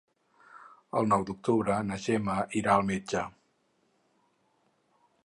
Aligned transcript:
El 1.01 1.09
nou 1.11 1.25
d'octubre 1.27 1.77
na 1.89 1.99
Gemma 2.05 2.37
irà 2.63 2.73
al 2.77 2.87
metge. 2.89 3.23